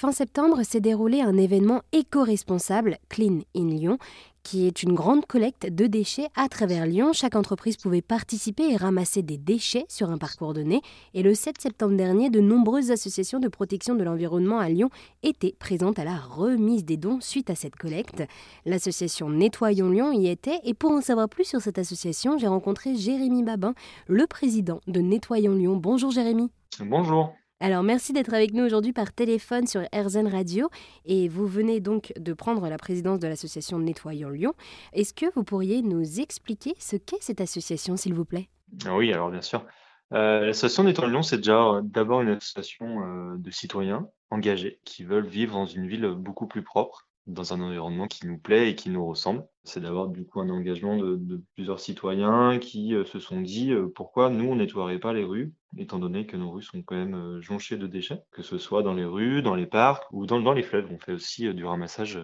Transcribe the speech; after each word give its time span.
Fin 0.00 0.12
septembre 0.12 0.62
s'est 0.62 0.80
déroulé 0.80 1.20
un 1.20 1.36
événement 1.36 1.82
éco-responsable, 1.92 2.96
Clean 3.10 3.40
in 3.54 3.66
Lyon, 3.66 3.98
qui 4.42 4.66
est 4.66 4.82
une 4.82 4.94
grande 4.94 5.26
collecte 5.26 5.66
de 5.66 5.86
déchets 5.86 6.28
à 6.34 6.48
travers 6.48 6.86
Lyon. 6.86 7.12
Chaque 7.12 7.36
entreprise 7.36 7.76
pouvait 7.76 8.00
participer 8.00 8.70
et 8.70 8.78
ramasser 8.78 9.20
des 9.20 9.36
déchets 9.36 9.84
sur 9.90 10.08
un 10.08 10.16
parcours 10.16 10.54
donné. 10.54 10.80
Et 11.12 11.22
le 11.22 11.34
7 11.34 11.60
septembre 11.60 11.98
dernier, 11.98 12.30
de 12.30 12.40
nombreuses 12.40 12.90
associations 12.90 13.40
de 13.40 13.48
protection 13.48 13.94
de 13.94 14.02
l'environnement 14.02 14.58
à 14.58 14.70
Lyon 14.70 14.88
étaient 15.22 15.54
présentes 15.58 15.98
à 15.98 16.04
la 16.04 16.16
remise 16.16 16.86
des 16.86 16.96
dons 16.96 17.20
suite 17.20 17.50
à 17.50 17.54
cette 17.54 17.76
collecte. 17.76 18.22
L'association 18.64 19.28
Nettoyons 19.28 19.90
Lyon 19.90 20.12
y 20.12 20.28
était. 20.28 20.60
Et 20.64 20.72
pour 20.72 20.92
en 20.92 21.02
savoir 21.02 21.28
plus 21.28 21.44
sur 21.44 21.60
cette 21.60 21.76
association, 21.76 22.38
j'ai 22.38 22.48
rencontré 22.48 22.96
Jérémy 22.96 23.42
Babin, 23.42 23.74
le 24.06 24.26
président 24.26 24.80
de 24.86 25.02
Nettoyons 25.02 25.56
Lyon. 25.56 25.76
Bonjour 25.76 26.10
Jérémy. 26.10 26.48
Bonjour. 26.80 27.34
Alors 27.62 27.82
merci 27.82 28.14
d'être 28.14 28.32
avec 28.32 28.54
nous 28.54 28.64
aujourd'hui 28.64 28.94
par 28.94 29.12
téléphone 29.12 29.66
sur 29.66 29.82
RZN 29.94 30.28
Radio 30.28 30.70
et 31.04 31.28
vous 31.28 31.46
venez 31.46 31.80
donc 31.80 32.10
de 32.18 32.32
prendre 32.32 32.66
la 32.70 32.78
présidence 32.78 33.18
de 33.18 33.28
l'association 33.28 33.78
Nettoyons 33.78 34.30
Lyon. 34.30 34.54
Est-ce 34.94 35.12
que 35.12 35.26
vous 35.34 35.44
pourriez 35.44 35.82
nous 35.82 36.20
expliquer 36.20 36.72
ce 36.78 36.96
qu'est 36.96 37.20
cette 37.20 37.42
association 37.42 37.98
s'il 37.98 38.14
vous 38.14 38.24
plaît? 38.24 38.48
Ah 38.86 38.96
Oui, 38.96 39.12
alors 39.12 39.30
bien 39.30 39.42
sûr. 39.42 39.66
Euh, 40.14 40.46
l'association 40.46 40.84
Nettoyons 40.84 41.10
Lyon, 41.10 41.22
c'est 41.22 41.36
déjà 41.36 41.62
euh, 41.62 41.80
d'abord 41.84 42.22
une 42.22 42.30
association 42.30 43.02
euh, 43.02 43.36
de 43.36 43.50
citoyens 43.50 44.08
engagés 44.30 44.80
qui 44.86 45.04
veulent 45.04 45.28
vivre 45.28 45.52
dans 45.52 45.66
une 45.66 45.86
ville 45.86 46.06
beaucoup 46.16 46.46
plus 46.46 46.62
propre 46.62 47.09
dans 47.26 47.52
un 47.52 47.60
environnement 47.60 48.06
qui 48.06 48.26
nous 48.26 48.38
plaît 48.38 48.70
et 48.70 48.74
qui 48.74 48.90
nous 48.90 49.06
ressemble. 49.06 49.44
C'est 49.64 49.80
d'avoir 49.80 50.08
du 50.08 50.24
coup 50.24 50.40
un 50.40 50.48
engagement 50.48 50.96
de, 50.96 51.42
plusieurs 51.54 51.80
citoyens 51.80 52.58
qui 52.58 52.94
euh, 52.94 53.04
se 53.04 53.18
sont 53.18 53.40
dit 53.40 53.72
euh, 53.72 53.88
pourquoi 53.94 54.30
nous 54.30 54.46
on 54.46 54.56
nettoierait 54.56 54.98
pas 54.98 55.12
les 55.12 55.24
rues, 55.24 55.52
étant 55.76 55.98
donné 55.98 56.26
que 56.26 56.36
nos 56.36 56.50
rues 56.50 56.62
sont 56.62 56.82
quand 56.82 56.96
même 56.96 57.14
euh, 57.14 57.40
jonchées 57.40 57.76
de 57.76 57.86
déchets, 57.86 58.22
que 58.32 58.42
ce 58.42 58.58
soit 58.58 58.82
dans 58.82 58.94
les 58.94 59.04
rues, 59.04 59.42
dans 59.42 59.54
les 59.54 59.66
parcs 59.66 60.04
ou 60.12 60.26
dans, 60.26 60.40
dans 60.40 60.52
les 60.52 60.62
fleuves. 60.62 60.88
On 60.90 60.98
fait 60.98 61.12
aussi 61.12 61.52
du 61.54 61.64
ramassage 61.64 62.18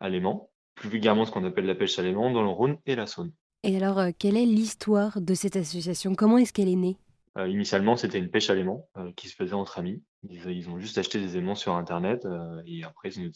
à 0.00 0.08
l'aimant, 0.08 0.50
plus 0.74 0.88
vulgairement 0.88 1.24
ce 1.24 1.32
qu'on 1.32 1.44
appelle 1.44 1.66
la 1.66 1.74
pêche 1.74 1.98
à 1.98 2.02
l'aimant 2.02 2.30
dans 2.30 2.42
le 2.42 2.48
Rhône 2.48 2.78
et 2.86 2.94
la 2.94 3.06
Saône. 3.06 3.32
Et 3.64 3.76
alors, 3.76 4.00
quelle 4.18 4.36
est 4.36 4.46
l'histoire 4.46 5.20
de 5.20 5.34
cette 5.34 5.56
association? 5.56 6.14
Comment 6.14 6.38
est-ce 6.38 6.52
qu'elle 6.52 6.68
est 6.68 6.76
née? 6.76 6.96
Initialement, 7.36 7.96
c'était 7.96 8.18
une 8.18 8.30
pêche 8.30 8.50
à 8.50 8.54
l'aimant 8.54 8.88
qui 9.16 9.28
se 9.28 9.34
faisait 9.34 9.54
entre 9.54 9.78
amis. 9.78 10.02
Ils, 10.28 10.68
ont 10.68 10.78
juste 10.78 10.98
acheté 10.98 11.20
des 11.20 11.36
aimants 11.36 11.54
sur 11.54 11.74
Internet 11.74 12.26
et 12.66 12.82
après 12.82 13.10
ils 13.10 13.32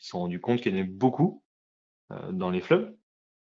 se 0.00 0.10
sont 0.10 0.20
rendus 0.20 0.40
compte 0.40 0.60
qu'il 0.60 0.72
y 0.72 0.74
en 0.74 0.80
avait 0.80 0.88
beaucoup 0.88 1.42
euh, 2.10 2.32
dans 2.32 2.50
les 2.50 2.60
fleuves. 2.60 2.92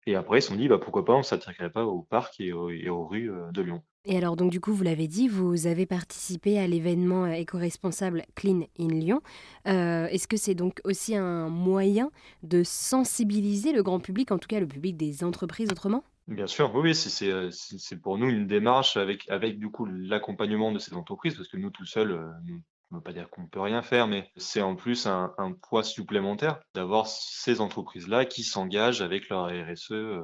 Et 0.06 0.16
après, 0.16 0.38
ils 0.38 0.42
se 0.42 0.48
sont 0.48 0.56
dit, 0.56 0.68
bah, 0.68 0.78
pourquoi 0.78 1.04
pas, 1.04 1.14
on 1.14 1.18
ne 1.18 1.22
s'attaquerait 1.22 1.70
pas 1.70 1.86
au 1.86 2.02
parc 2.02 2.38
et, 2.38 2.52
aux, 2.52 3.06
rues 3.06 3.30
euh, 3.30 3.50
de 3.52 3.62
Lyon. 3.62 3.82
Et 4.04 4.18
alors, 4.18 4.36
donc, 4.36 4.50
du 4.50 4.60
coup, 4.60 4.74
vous 4.74 4.82
l'avez 4.82 5.08
dit, 5.08 5.28
vous 5.28 5.66
avez 5.66 5.86
participé 5.86 6.58
à 6.58 6.66
l'événement 6.66 7.24
euh, 7.24 7.32
éco-responsable 7.32 8.24
Clean 8.34 8.66
in 8.78 8.88
Lyon. 8.88 9.22
Est-ce 9.64 10.28
que 10.28 10.36
c'est 10.36 10.54
donc 10.54 10.80
aussi 10.84 11.16
un 11.16 11.48
moyen 11.48 12.10
de 12.42 12.62
sensibiliser 12.62 13.72
le 13.72 13.82
grand 13.82 14.00
public, 14.00 14.30
en 14.30 14.38
tout 14.38 14.48
cas 14.48 14.60
le 14.60 14.68
public 14.68 14.98
des 14.98 15.24
entreprises 15.24 15.70
autrement? 15.70 16.04
Bien 16.28 16.46
sûr, 16.46 16.74
oui, 16.74 16.94
c'est 16.94 18.02
pour 18.02 18.18
nous 18.18 18.28
une 18.28 18.46
démarche 18.46 18.98
avec, 18.98 19.28
avec 19.30 19.58
du 19.58 19.70
coup 19.70 19.86
l'accompagnement 19.86 20.70
de 20.70 20.78
ces 20.78 20.94
entreprises, 20.94 21.34
parce 21.34 21.48
que 21.48 21.56
nous 21.56 21.70
tout 21.70 21.86
seuls, 21.86 22.18
nous 22.44 22.60
ne 22.94 22.98
veut 22.98 23.02
pas 23.02 23.12
dire 23.12 23.28
qu'on 23.30 23.42
ne 23.42 23.48
peut 23.48 23.60
rien 23.60 23.82
faire, 23.82 24.06
mais 24.06 24.30
c'est 24.36 24.62
en 24.62 24.76
plus 24.76 25.06
un, 25.06 25.34
poids 25.62 25.82
supplémentaire 25.82 26.60
d'avoir 26.74 27.06
ces 27.06 27.60
entreprises-là 27.60 28.24
qui 28.24 28.42
s'engagent 28.42 29.02
avec 29.02 29.28
leur 29.28 29.46
RSE 29.46 29.92
euh, 29.92 30.22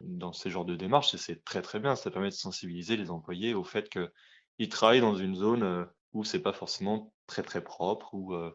dans 0.00 0.32
ces 0.32 0.50
genres 0.50 0.64
de 0.64 0.76
démarches. 0.76 1.14
Et 1.14 1.18
c'est 1.18 1.44
très 1.44 1.62
très 1.62 1.80
bien. 1.80 1.96
Ça 1.96 2.10
permet 2.10 2.28
de 2.28 2.34
sensibiliser 2.34 2.96
les 2.96 3.10
employés 3.10 3.54
au 3.54 3.64
fait 3.64 3.88
qu'ils 3.88 4.68
travaillent 4.68 5.00
dans 5.00 5.16
une 5.16 5.34
zone 5.34 5.62
euh, 5.62 5.84
où 6.12 6.24
c'est 6.24 6.42
pas 6.42 6.52
forcément 6.52 7.12
très 7.26 7.42
très 7.42 7.62
propre, 7.62 8.14
ou 8.14 8.34
euh, 8.34 8.50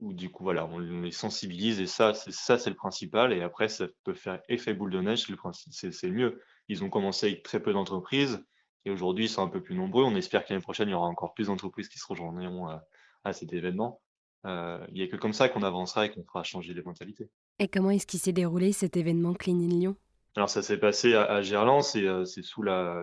du 0.00 0.30
coup 0.30 0.42
voilà, 0.42 0.66
on 0.66 0.78
les 0.78 1.12
sensibilise 1.12 1.80
et 1.80 1.86
ça, 1.86 2.14
c'est 2.14 2.32
ça 2.32 2.58
c'est 2.58 2.70
le 2.70 2.76
principal. 2.76 3.32
Et 3.32 3.42
après, 3.42 3.68
ça 3.68 3.86
peut 4.04 4.14
faire 4.14 4.40
effet 4.48 4.74
boule 4.74 4.90
de 4.90 5.00
neige, 5.00 5.26
c'est 5.70 6.06
le 6.08 6.12
mieux. 6.12 6.42
Ils 6.68 6.82
ont 6.84 6.90
commencé 6.90 7.26
avec 7.26 7.42
très 7.42 7.60
peu 7.60 7.72
d'entreprises. 7.72 8.44
Et 8.84 8.90
aujourd'hui, 8.90 9.26
ils 9.26 9.28
sont 9.28 9.42
un 9.42 9.48
peu 9.48 9.62
plus 9.62 9.76
nombreux. 9.76 10.02
On 10.04 10.16
espère 10.16 10.44
qu'année 10.44 10.60
prochaine, 10.60 10.88
il 10.88 10.92
y 10.92 10.94
aura 10.94 11.06
encore 11.06 11.34
plus 11.34 11.46
d'entreprises 11.46 11.88
qui 11.88 11.98
se 11.98 12.06
rejoindront 12.06 12.80
à 13.24 13.32
cet 13.32 13.52
événement. 13.52 14.00
Euh, 14.44 14.84
il 14.88 14.94
n'y 14.94 15.02
a 15.02 15.08
que 15.08 15.16
comme 15.16 15.32
ça 15.32 15.48
qu'on 15.48 15.62
avancera 15.62 16.06
et 16.06 16.10
qu'on 16.10 16.24
fera 16.24 16.42
changer 16.42 16.74
les 16.74 16.82
mentalités. 16.82 17.30
Et 17.58 17.68
comment 17.68 17.90
est-ce 17.90 18.06
qu'il 18.06 18.20
s'est 18.20 18.32
déroulé 18.32 18.72
cet 18.72 18.96
événement 18.96 19.34
Clean 19.34 19.60
in 19.60 19.68
Lyon? 19.68 19.96
Alors 20.34 20.48
ça 20.48 20.62
s'est 20.62 20.78
passé 20.78 21.14
à, 21.14 21.24
à 21.24 21.42
Gerland, 21.42 21.82
c'est 21.82 22.06
euh, 22.06 22.24
sous 22.24 22.62
la 22.62 23.02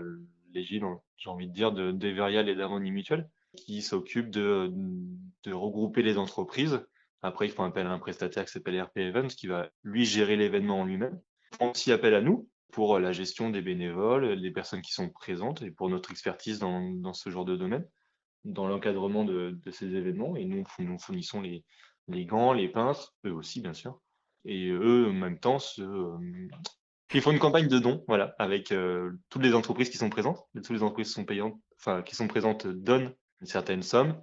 l'égide, 0.53 0.83
j'ai 1.17 1.29
envie 1.29 1.47
de 1.47 1.53
dire, 1.53 1.71
de 1.71 1.91
d'Everial 1.91 2.49
et 2.49 2.55
d'Harmonie 2.55 2.91
Mutuelle, 2.91 3.29
qui 3.55 3.81
s'occupe 3.81 4.29
de, 4.31 4.71
de 5.43 5.53
regrouper 5.53 6.01
les 6.01 6.17
entreprises. 6.17 6.81
Après, 7.21 7.45
ils 7.45 7.51
font 7.51 7.63
appel 7.63 7.85
à 7.85 7.91
un 7.91 7.99
prestataire 7.99 8.45
qui 8.45 8.51
s'appelle 8.51 8.81
RP 8.81 8.97
Events, 8.97 9.27
qui 9.27 9.47
va 9.47 9.69
lui 9.83 10.05
gérer 10.05 10.37
l'événement 10.37 10.79
en 10.79 10.85
lui-même. 10.85 11.19
Ils 11.53 11.57
font 11.57 11.71
aussi 11.71 11.91
appel 11.91 12.15
à 12.15 12.21
nous 12.21 12.47
pour 12.71 12.99
la 12.99 13.11
gestion 13.11 13.49
des 13.49 13.61
bénévoles, 13.61 14.41
des 14.41 14.51
personnes 14.51 14.81
qui 14.81 14.93
sont 14.93 15.09
présentes 15.09 15.61
et 15.61 15.71
pour 15.71 15.89
notre 15.89 16.11
expertise 16.11 16.59
dans, 16.59 16.81
dans 16.93 17.13
ce 17.13 17.29
genre 17.29 17.45
de 17.45 17.55
domaine 17.55 17.85
dans 18.45 18.67
l'encadrement 18.67 19.23
de, 19.23 19.59
ces 19.71 19.95
événements. 19.95 20.35
Et 20.35 20.45
nous, 20.45 20.63
nous 20.79 20.99
fournissons 20.99 21.41
les, 21.41 21.63
les 22.07 22.25
gants, 22.25 22.53
les 22.53 22.69
pinces, 22.69 23.13
eux 23.25 23.33
aussi, 23.33 23.61
bien 23.61 23.73
sûr. 23.73 23.99
Et 24.45 24.69
eux, 24.69 25.07
en 25.09 25.13
même 25.13 25.39
temps, 25.39 25.57
euh, 25.79 26.17
ils 27.13 27.21
font 27.21 27.31
une 27.31 27.39
campagne 27.39 27.67
de 27.67 27.79
dons, 27.79 28.03
voilà, 28.07 28.35
avec 28.39 28.71
euh, 28.71 29.11
toutes 29.29 29.43
les 29.43 29.53
entreprises 29.53 29.89
qui 29.89 29.97
sont 29.97 30.09
présentes. 30.09 30.39
Toutes 30.55 30.69
les 30.69 30.83
entreprises 30.83 31.11
sont 31.11 31.25
payantes, 31.25 31.59
enfin, 31.77 32.01
qui 32.01 32.15
sont 32.15 32.27
présentes 32.27 32.67
donnent 32.67 33.13
une 33.41 33.47
certaine 33.47 33.83
somme. 33.83 34.21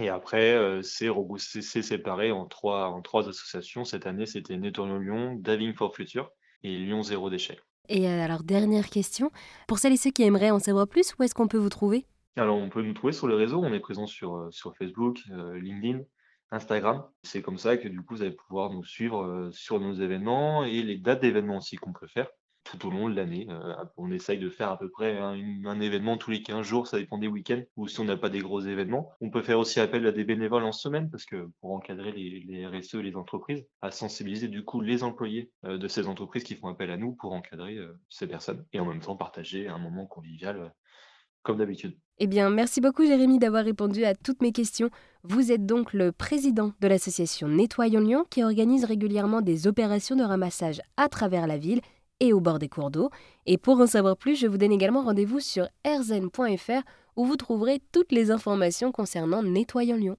Et 0.00 0.08
après, 0.08 0.54
euh, 0.54 0.82
c'est 0.82 1.82
séparé 1.82 2.32
en 2.32 2.46
trois, 2.46 3.28
associations. 3.28 3.84
Cette 3.84 4.06
année, 4.06 4.26
c'était 4.26 4.56
Nettoyons 4.56 4.98
Lyon, 4.98 5.36
Daving 5.38 5.74
for 5.74 5.94
Future 5.94 6.30
et 6.62 6.76
Lyon 6.76 7.02
Zéro 7.02 7.30
Déchet. 7.30 7.58
Et 7.88 8.08
alors, 8.08 8.42
dernière 8.42 8.88
question. 8.88 9.30
Pour 9.68 9.78
celles 9.78 9.92
et 9.92 9.96
ceux 9.96 10.10
qui 10.10 10.22
aimeraient 10.22 10.50
en 10.50 10.58
savoir 10.58 10.88
plus, 10.88 11.14
où 11.18 11.22
est-ce 11.22 11.34
qu'on 11.34 11.48
peut 11.48 11.58
vous 11.58 11.68
trouver? 11.68 12.06
Alors, 12.36 12.56
on 12.56 12.68
peut 12.68 12.82
nous 12.82 12.94
trouver 12.94 13.12
sur 13.12 13.28
les 13.28 13.36
réseaux. 13.36 13.62
On 13.62 13.72
est 13.72 13.80
présent 13.80 14.06
sur, 14.06 14.34
euh, 14.34 14.50
Facebook, 14.76 15.20
euh, 15.30 15.58
LinkedIn, 15.58 16.00
Instagram. 16.50 17.04
C'est 17.22 17.42
comme 17.42 17.58
ça 17.58 17.76
que 17.76 17.86
du 17.86 18.02
coup, 18.02 18.16
vous 18.16 18.22
allez 18.22 18.32
pouvoir 18.32 18.70
nous 18.70 18.84
suivre 18.84 19.22
euh, 19.24 19.50
sur 19.52 19.78
nos 19.78 19.94
événements 19.94 20.64
et 20.64 20.82
les 20.82 20.98
dates 20.98 21.22
d'événements 21.22 21.58
aussi 21.58 21.76
qu'on 21.76 21.92
peut 21.92 22.08
faire 22.08 22.28
tout 22.64 22.86
au 22.86 22.90
long 22.90 23.10
de 23.10 23.14
l'année. 23.14 23.46
on 23.98 24.10
essaye 24.10 24.38
de 24.38 24.48
faire 24.48 24.70
à 24.70 24.78
peu 24.78 24.90
près 24.90 25.18
un, 25.18 25.80
événement 25.82 26.16
tous 26.16 26.30
les 26.30 26.42
15 26.42 26.66
jours, 26.66 26.86
ça 26.86 26.98
dépend 26.98 27.18
des 27.18 27.28
week-ends, 27.28 27.62
ou 27.76 27.88
si 27.88 28.00
on 28.00 28.04
n'a 28.04 28.16
pas 28.16 28.30
des 28.30 28.38
gros 28.38 28.62
événements. 28.62 29.12
On 29.20 29.28
peut 29.28 29.42
faire 29.42 29.58
aussi 29.58 29.80
appel 29.80 30.06
à 30.06 30.12
des 30.12 30.24
bénévoles 30.24 30.64
en 30.64 30.72
semaine, 30.72 31.10
parce 31.10 31.26
que 31.26 31.50
pour 31.60 31.72
encadrer 31.72 32.12
les, 32.12 32.66
RSE 32.66 32.94
les 32.94 33.16
entreprises, 33.16 33.66
à 33.82 33.90
sensibiliser 33.90 34.48
du 34.48 34.64
coup 34.64 34.80
les 34.80 35.02
employés 35.02 35.52
de 35.62 35.88
ces 35.88 36.08
entreprises 36.08 36.42
qui 36.42 36.54
font 36.54 36.68
appel 36.68 36.90
à 36.90 36.96
nous 36.96 37.12
pour 37.12 37.34
encadrer 37.34 37.78
ces 38.08 38.26
personnes, 38.26 38.64
et 38.72 38.80
en 38.80 38.86
même 38.86 39.00
temps 39.00 39.14
partager 39.14 39.68
un 39.68 39.78
moment 39.78 40.06
convivial 40.06 40.72
comme 41.44 41.58
d'habitude. 41.58 41.96
Eh 42.18 42.26
bien, 42.26 42.50
merci 42.50 42.80
beaucoup 42.80 43.04
Jérémy 43.04 43.38
d'avoir 43.38 43.64
répondu 43.64 44.04
à 44.04 44.14
toutes 44.14 44.42
mes 44.42 44.52
questions. 44.52 44.90
Vous 45.22 45.52
êtes 45.52 45.66
donc 45.66 45.92
le 45.92 46.10
président 46.10 46.72
de 46.80 46.88
l'association 46.88 47.48
Nettoyons 47.48 48.00
Lyon 48.00 48.24
qui 48.30 48.42
organise 48.42 48.84
régulièrement 48.84 49.42
des 49.42 49.66
opérations 49.66 50.16
de 50.16 50.24
ramassage 50.24 50.80
à 50.96 51.08
travers 51.08 51.46
la 51.46 51.58
ville 51.58 51.80
et 52.20 52.32
au 52.32 52.40
bord 52.40 52.58
des 52.58 52.68
cours 52.68 52.90
d'eau. 52.90 53.10
Et 53.46 53.58
pour 53.58 53.80
en 53.80 53.86
savoir 53.86 54.16
plus, 54.16 54.36
je 54.36 54.46
vous 54.46 54.58
donne 54.58 54.72
également 54.72 55.02
rendez-vous 55.02 55.40
sur 55.40 55.68
rzn.fr 55.86 56.82
où 57.16 57.24
vous 57.24 57.36
trouverez 57.36 57.80
toutes 57.92 58.12
les 58.12 58.30
informations 58.30 58.90
concernant 58.90 59.42
Nettoyons 59.42 59.96
Lyon. 59.96 60.16